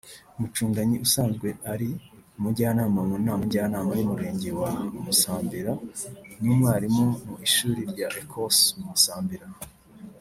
[0.39, 1.89] Mucundanyi usanzwe ari
[2.37, 4.71] Umujyanama mu Nama Njyanama y’Umurenge wa
[5.03, 5.73] Musambira
[6.43, 9.47] n’Umwarimu mu Ishuri rya Ecose Musambira